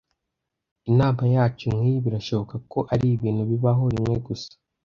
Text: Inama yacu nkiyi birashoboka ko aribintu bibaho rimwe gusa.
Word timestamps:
Inama 0.89 1.23
yacu 1.35 1.65
nkiyi 1.75 1.99
birashoboka 2.05 2.55
ko 2.71 2.79
aribintu 2.93 3.41
bibaho 3.51 3.83
rimwe 3.93 4.15
gusa. 4.27 4.51